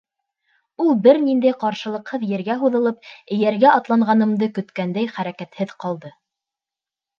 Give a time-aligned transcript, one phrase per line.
[0.85, 6.15] Ул бер ниндәй ҡаршылыҡһыҙ ергә һуҙылып, эйәргә атланғанымды көткәндәй хәрәкәтһеҙ ҡалды.